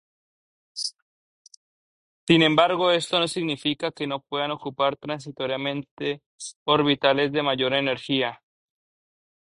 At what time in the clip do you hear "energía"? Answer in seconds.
7.75-8.41